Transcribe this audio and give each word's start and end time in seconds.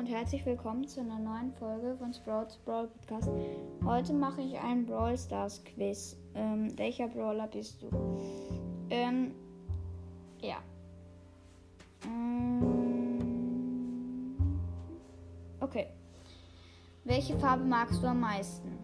und 0.00 0.06
herzlich 0.06 0.46
willkommen 0.46 0.88
zu 0.88 1.00
einer 1.00 1.18
neuen 1.18 1.52
Folge 1.52 1.94
von 1.98 2.14
Sprouts 2.14 2.56
Brawl 2.64 2.88
Podcast. 2.88 3.28
Heute 3.84 4.14
mache 4.14 4.40
ich 4.40 4.58
ein 4.58 4.86
Brawl 4.86 5.18
Stars 5.18 5.62
Quiz. 5.62 6.16
Ähm, 6.34 6.72
welcher 6.78 7.06
Brawler 7.08 7.46
bist 7.46 7.82
du? 7.82 7.90
Ähm, 8.88 9.34
ja. 10.40 10.56
Ähm, 12.06 13.18
okay. 15.60 15.88
Welche 17.04 17.38
Farbe 17.38 17.64
magst 17.64 18.02
du 18.02 18.06
am 18.06 18.20
meisten? 18.20 18.78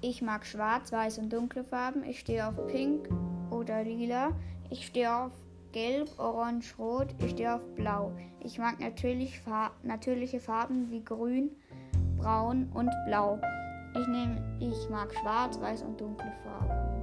Ich 0.00 0.22
mag 0.22 0.46
schwarz, 0.46 0.90
weiß 0.90 1.18
und 1.18 1.30
dunkle 1.30 1.62
Farben. 1.62 2.04
Ich 2.04 2.20
stehe 2.20 2.48
auf 2.48 2.54
pink 2.68 3.06
oder 3.50 3.84
lila. 3.84 4.30
Ich 4.70 4.86
stehe 4.86 5.14
auf 5.14 5.32
Gelb, 5.72 6.10
Orange, 6.18 6.74
Rot. 6.78 7.14
Ich 7.22 7.32
stehe 7.32 7.54
auf 7.54 7.64
Blau. 7.74 8.12
Ich 8.40 8.58
mag 8.58 8.80
natürlich 8.80 9.40
Far 9.40 9.72
natürliche 9.82 10.40
Farben 10.40 10.90
wie 10.90 11.04
Grün, 11.04 11.50
Braun 12.16 12.70
und 12.72 12.90
Blau. 13.06 13.38
Ich 13.94 14.06
nehme, 14.06 14.42
ich 14.60 14.88
mag 14.90 15.12
Schwarz, 15.14 15.60
Weiß 15.60 15.82
und 15.82 16.00
dunkle 16.00 16.32
Farben. 16.44 17.02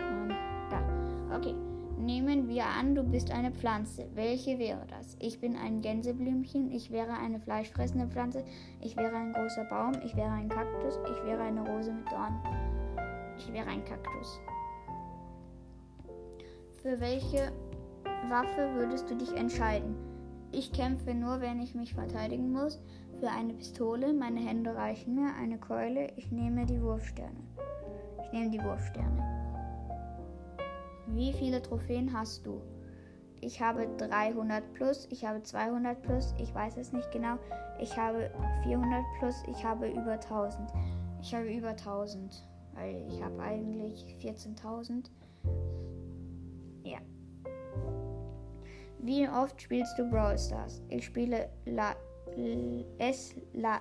Ähm, 0.00 0.28
da. 0.70 1.36
Okay. 1.36 1.54
Nehmen 1.98 2.48
wir 2.48 2.64
an, 2.66 2.96
du 2.96 3.04
bist 3.04 3.30
eine 3.30 3.52
Pflanze. 3.52 4.08
Welche 4.14 4.58
wäre 4.58 4.84
das? 4.88 5.16
Ich 5.20 5.40
bin 5.40 5.56
ein 5.56 5.82
Gänseblümchen, 5.82 6.72
ich 6.72 6.90
wäre 6.90 7.12
eine 7.12 7.38
fleischfressende 7.38 8.08
Pflanze, 8.08 8.44
ich 8.80 8.96
wäre 8.96 9.14
ein 9.14 9.32
großer 9.32 9.64
Baum, 9.66 9.92
ich 10.04 10.16
wäre 10.16 10.30
ein 10.30 10.48
Kaktus, 10.48 10.98
ich 11.08 11.24
wäre 11.24 11.42
eine 11.42 11.60
Rose 11.60 11.92
mit 11.92 12.10
Dorn. 12.10 12.40
Ich 13.38 13.52
wäre 13.52 13.68
ein 13.68 13.84
Kaktus. 13.84 14.40
Für 16.82 17.00
welche 17.00 17.52
Waffe 18.28 18.74
würdest 18.74 19.10
du 19.10 19.16
dich 19.16 19.32
entscheiden? 19.36 19.94
Ich 20.50 20.72
kämpfe 20.72 21.14
nur, 21.14 21.40
wenn 21.40 21.60
ich 21.60 21.74
mich 21.74 21.94
verteidigen 21.94 22.52
muss. 22.52 22.82
Für 23.20 23.30
eine 23.30 23.54
Pistole, 23.54 24.12
meine 24.12 24.40
Hände 24.40 24.74
reichen 24.74 25.14
mir, 25.14 25.32
eine 25.40 25.58
Keule, 25.58 26.12
ich 26.16 26.30
nehme 26.30 26.66
die 26.66 26.82
Wurfsterne. 26.82 27.40
Ich 28.22 28.32
nehme 28.32 28.50
die 28.50 28.62
Wurfsterne. 28.62 29.22
Wie 31.06 31.32
viele 31.32 31.62
Trophäen 31.62 32.12
hast 32.12 32.46
du? 32.46 32.60
Ich 33.40 33.60
habe 33.60 33.88
300 33.98 34.72
plus, 34.72 35.08
ich 35.10 35.24
habe 35.24 35.42
200 35.42 36.00
plus, 36.02 36.34
ich 36.38 36.54
weiß 36.54 36.76
es 36.76 36.92
nicht 36.92 37.10
genau. 37.10 37.38
Ich 37.80 37.96
habe 37.96 38.30
400 38.62 39.02
plus, 39.18 39.42
ich 39.48 39.64
habe 39.64 39.88
über 39.88 40.12
1000. 40.12 40.70
Ich 41.20 41.34
habe 41.34 41.52
über 41.52 41.70
1000, 41.70 42.46
weil 42.74 43.06
ich 43.08 43.22
habe 43.22 43.38
eigentlich 43.40 44.16
14.000. 44.20 45.10
Ja. 46.84 46.98
Wie 48.98 49.28
oft 49.28 49.60
spielst 49.60 49.98
du 49.98 50.08
Brawl 50.08 50.38
Stars? 50.38 50.82
Ich 50.88 51.04
spiele 51.04 51.48
La, 51.66 51.94
es 52.98 53.34
La 53.52 53.80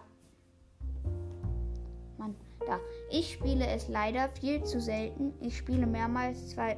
Mann, 2.17 2.35
da. 2.65 2.79
Ich 3.09 3.33
spiele 3.33 3.67
es 3.67 3.87
leider 3.87 4.29
viel 4.29 4.63
zu 4.63 4.79
selten. 4.79 5.33
Ich 5.41 5.57
spiele 5.57 5.85
mehrmals 5.85 6.49
zwei 6.49 6.77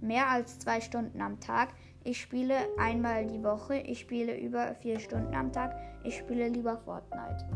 mehr 0.00 0.28
als 0.28 0.58
zwei 0.58 0.80
Stunden 0.80 1.20
am 1.20 1.40
Tag. 1.40 1.70
Ich 2.04 2.20
spiele 2.20 2.54
einmal 2.78 3.26
die 3.26 3.42
Woche. 3.42 3.78
Ich 3.78 4.00
spiele 4.00 4.38
über 4.38 4.74
vier 4.76 5.00
Stunden 5.00 5.34
am 5.34 5.52
Tag. 5.52 5.74
Ich 6.04 6.16
spiele 6.18 6.48
lieber 6.48 6.78
Fortnite. 6.78 7.48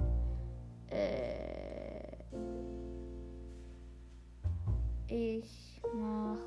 Äh, 0.89 2.17
ich 5.11 5.81
mach. 5.95 6.39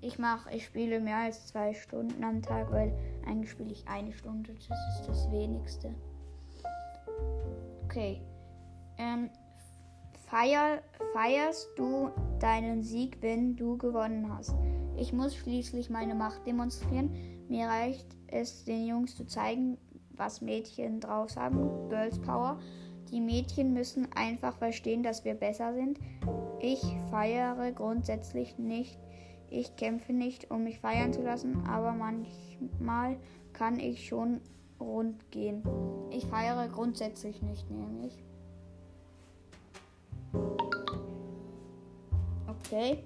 Ich 0.00 0.18
mach, 0.18 0.50
ich 0.50 0.66
spiele 0.66 1.00
mehr 1.00 1.16
als 1.16 1.46
zwei 1.46 1.72
Stunden 1.72 2.22
am 2.24 2.42
Tag, 2.42 2.70
weil 2.70 2.94
eigentlich 3.26 3.50
spiele 3.50 3.72
ich 3.72 3.88
eine 3.88 4.12
Stunde. 4.12 4.54
Das 4.54 5.00
ist 5.00 5.08
das 5.08 5.30
wenigste. 5.30 5.94
Okay. 7.84 8.20
Ähm, 8.98 9.30
Feier, 10.26 10.82
feierst 11.12 11.68
du 11.76 12.10
deinen 12.38 12.82
Sieg, 12.82 13.18
wenn 13.22 13.56
du 13.56 13.78
gewonnen 13.78 14.30
hast? 14.32 14.54
Ich 14.96 15.12
muss 15.12 15.34
schließlich 15.36 15.90
meine 15.90 16.14
Macht 16.14 16.46
demonstrieren. 16.46 17.10
Mir 17.48 17.66
reicht 17.66 18.06
es, 18.26 18.64
den 18.64 18.86
Jungs 18.86 19.16
zu 19.16 19.26
zeigen, 19.26 19.78
was 20.10 20.40
Mädchen 20.40 21.00
draus 21.00 21.36
haben. 21.36 21.88
Girls 21.88 22.20
Power. 22.20 22.58
Die 23.14 23.20
Mädchen 23.20 23.72
müssen 23.72 24.08
einfach 24.16 24.56
verstehen, 24.56 25.04
dass 25.04 25.24
wir 25.24 25.34
besser 25.34 25.72
sind. 25.72 26.00
Ich 26.58 26.82
feiere 27.12 27.70
grundsätzlich 27.70 28.58
nicht. 28.58 28.98
Ich 29.50 29.76
kämpfe 29.76 30.12
nicht, 30.12 30.50
um 30.50 30.64
mich 30.64 30.80
feiern 30.80 31.12
zu 31.12 31.22
lassen, 31.22 31.64
aber 31.64 31.92
manchmal 31.92 33.16
kann 33.52 33.78
ich 33.78 34.08
schon 34.08 34.40
rund 34.80 35.30
gehen. 35.30 35.62
Ich 36.10 36.26
feiere 36.26 36.66
grundsätzlich 36.66 37.40
nicht, 37.40 37.70
nämlich. 37.70 38.20
Okay. 42.48 42.98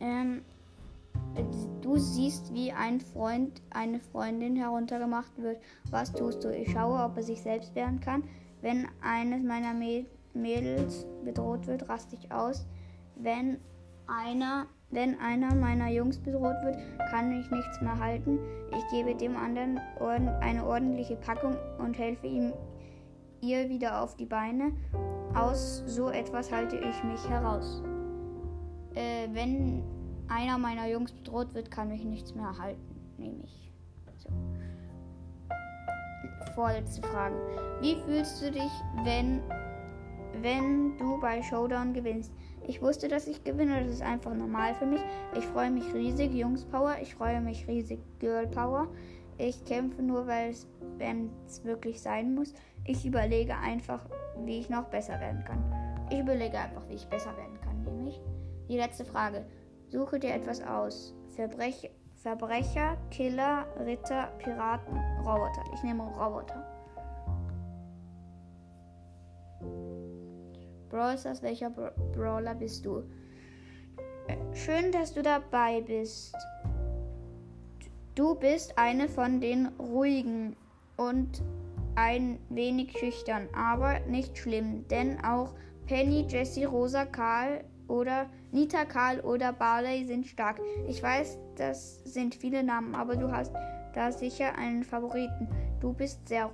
Ähm, 0.00 0.42
du 1.82 1.98
siehst, 1.98 2.52
wie 2.52 2.72
ein 2.72 3.00
Freund, 3.00 3.62
eine 3.70 4.00
Freundin 4.00 4.56
heruntergemacht 4.56 5.40
wird. 5.40 5.60
Was 5.92 6.12
tust 6.12 6.42
du? 6.42 6.48
Ich 6.48 6.72
schaue, 6.72 7.00
ob 7.04 7.16
er 7.16 7.22
sich 7.22 7.40
selbst 7.40 7.76
wehren 7.76 8.00
kann. 8.00 8.24
Wenn 8.62 8.88
eines 9.00 9.42
meiner 9.42 9.74
Mädels 10.34 11.06
bedroht 11.24 11.66
wird, 11.66 11.88
raste 11.88 12.16
ich 12.16 12.32
aus. 12.32 12.66
Wenn 13.16 13.58
einer, 14.06 14.66
wenn 14.90 15.18
einer 15.18 15.54
meiner 15.54 15.88
Jungs 15.88 16.18
bedroht 16.18 16.56
wird, 16.64 16.76
kann 17.10 17.32
ich 17.32 17.50
nichts 17.50 17.80
mehr 17.80 17.98
halten. 17.98 18.38
Ich 18.76 18.88
gebe 18.90 19.14
dem 19.14 19.36
anderen 19.36 19.78
eine 20.40 20.64
ordentliche 20.64 21.16
Packung 21.16 21.56
und 21.78 21.98
helfe 21.98 22.26
ihm 22.26 22.52
ihr 23.40 23.68
wieder 23.68 24.02
auf 24.02 24.16
die 24.16 24.26
Beine. 24.26 24.72
Aus 25.34 25.82
so 25.86 26.08
etwas 26.08 26.50
halte 26.52 26.76
ich 26.76 27.04
mich 27.04 27.28
heraus. 27.28 27.82
Äh, 28.94 29.28
wenn 29.32 29.82
einer 30.28 30.58
meiner 30.58 30.88
Jungs 30.88 31.12
bedroht 31.12 31.54
wird, 31.54 31.70
kann 31.70 31.88
mich 31.88 32.04
nichts 32.04 32.34
mehr 32.34 32.56
halten, 32.58 32.80
nehme 33.18 33.44
ich. 33.44 33.70
So. 34.16 34.28
Vorletzte 36.54 37.06
Frage. 37.08 37.36
Wie 37.80 37.96
fühlst 38.04 38.42
du 38.42 38.50
dich, 38.50 38.70
wenn, 39.04 39.42
wenn 40.42 40.96
du 40.98 41.20
bei 41.20 41.42
Showdown 41.42 41.92
gewinnst? 41.92 42.32
Ich 42.66 42.82
wusste, 42.82 43.08
dass 43.08 43.26
ich 43.26 43.44
gewinne, 43.44 43.84
das 43.84 43.94
ist 43.94 44.02
einfach 44.02 44.34
normal 44.34 44.74
für 44.74 44.86
mich. 44.86 45.00
Ich 45.36 45.46
freue 45.46 45.70
mich 45.70 45.92
riesig, 45.94 46.32
Jungs 46.32 46.64
Power. 46.64 46.96
Ich 47.00 47.14
freue 47.14 47.40
mich 47.40 47.66
riesig, 47.68 48.00
Girl 48.18 48.46
Power. 48.46 48.88
Ich 49.38 49.64
kämpfe 49.64 50.02
nur, 50.02 50.26
weil 50.26 50.50
es, 50.50 50.66
wenn 50.96 51.30
es 51.46 51.64
wirklich 51.64 52.00
sein 52.00 52.34
muss. 52.34 52.54
Ich 52.84 53.04
überlege 53.04 53.56
einfach, 53.56 54.06
wie 54.44 54.58
ich 54.58 54.70
noch 54.70 54.84
besser 54.84 55.20
werden 55.20 55.44
kann. 55.44 55.62
Ich 56.10 56.18
überlege 56.18 56.58
einfach, 56.58 56.88
wie 56.88 56.94
ich 56.94 57.06
besser 57.06 57.36
werden 57.36 57.60
kann, 57.62 57.82
nämlich. 57.82 58.20
Die 58.68 58.76
letzte 58.76 59.04
Frage. 59.04 59.44
Suche 59.88 60.18
dir 60.18 60.34
etwas 60.34 60.62
aus. 60.62 61.14
Verbrech 61.34 61.90
Verbrecher, 62.26 62.96
Killer, 63.10 63.66
Ritter, 63.84 64.32
Piraten, 64.38 64.98
Roboter. 65.26 65.64
Ich 65.74 65.82
nehme 65.82 66.04
Roboter. 66.04 66.64
Brawl 70.88 71.18
Stars, 71.18 71.42
welcher 71.42 71.68
Bra 71.70 71.90
Brawler 72.14 72.54
bist 72.54 72.86
du? 72.86 73.02
Äh, 74.28 74.36
schön, 74.54 74.92
dass 74.92 75.12
du 75.12 75.22
dabei 75.22 75.80
bist. 75.80 76.34
Du 78.14 78.34
bist 78.34 78.78
eine 78.78 79.08
von 79.08 79.40
den 79.40 79.66
ruhigen 79.78 80.56
und 80.96 81.42
ein 81.96 82.38
wenig 82.48 82.96
schüchtern, 82.98 83.48
aber 83.54 84.00
nicht 84.00 84.38
schlimm, 84.38 84.86
denn 84.88 85.22
auch 85.24 85.54
Penny, 85.86 86.26
Jessie, 86.28 86.64
Rosa, 86.64 87.04
Karl 87.04 87.64
oder 87.88 88.26
Nita, 88.52 88.84
Karl 88.84 89.20
oder 89.20 89.52
Barley 89.52 90.04
sind 90.04 90.26
stark. 90.26 90.60
Ich 90.88 91.02
weiß, 91.02 91.38
das 91.56 92.02
sind 92.04 92.34
viele 92.34 92.62
Namen, 92.62 92.94
aber 92.94 93.16
du 93.16 93.30
hast 93.30 93.52
da 93.96 94.12
sicher 94.12 94.56
einen 94.56 94.84
Favoriten. 94.84 95.48
Du 95.80 95.92
bist 95.92 96.28
sehr 96.28 96.50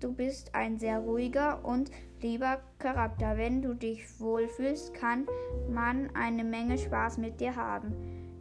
du 0.00 0.12
bist 0.12 0.54
ein 0.54 0.78
sehr 0.78 0.98
ruhiger 0.98 1.64
und 1.64 1.90
lieber 2.20 2.60
Charakter. 2.78 3.36
Wenn 3.36 3.62
du 3.62 3.74
dich 3.74 4.20
wohlfühlst, 4.20 4.92
kann 4.94 5.26
man 5.70 6.10
eine 6.14 6.44
Menge 6.44 6.76
Spaß 6.76 7.18
mit 7.18 7.40
dir 7.40 7.56
haben. 7.56 7.94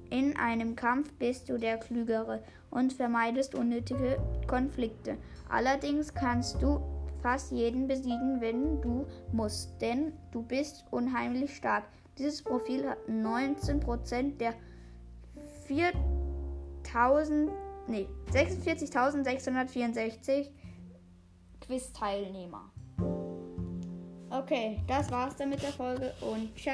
In 0.09 0.36
einem 0.36 0.75
Kampf 0.75 1.13
bist 1.13 1.48
du 1.48 1.57
der 1.57 1.77
Klügere 1.77 2.44
und 2.69 2.92
vermeidest 2.92 3.56
unnötige 3.56 4.18
Konflikte. 4.48 5.18
Allerdings 5.47 6.13
kannst 6.13 6.62
du 6.62 6.81
fast 7.21 7.51
jeden 7.51 7.88
besiegen, 7.88 8.42
wenn 8.42 8.81
du 8.81 9.06
musst, 9.31 9.81
denn 9.81 10.12
du 10.31 10.42
bist 10.42 10.86
unheimlich 10.92 11.56
stark. 11.56 11.86
Dieses 12.18 12.44
Profil 12.44 12.89
hat 12.89 12.97
19% 13.07 14.38
der 14.38 14.54
4000, 15.65 17.51
nee, 17.92 18.08
46.664 18.32 20.50
Quiz-Teilnehmer. 21.60 22.72
Okay, 24.30 24.82
das 24.88 25.12
war's 25.12 25.36
dann 25.36 25.50
mit 25.50 25.62
der 25.62 25.74
Folge 25.74 26.14
und 26.22 26.58
ciao. 26.58 26.74